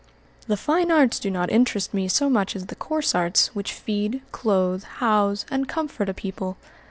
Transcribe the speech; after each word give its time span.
"The 0.47 0.57
fine 0.57 0.89
arts 0.91 1.19
do 1.19 1.29
not 1.29 1.51
interest 1.51 1.93
me 1.93 2.07
so 2.07 2.27
much 2.27 2.55
as 2.55 2.65
the 2.65 2.75
coarse 2.75 3.13
arts 3.13 3.53
which 3.53 3.71
feed, 3.71 4.23
clothe, 4.31 4.81
house, 4.83 5.45
and 5.51 5.67
comfort 5.67 6.09
a 6.09 6.13
people. 6.15 6.57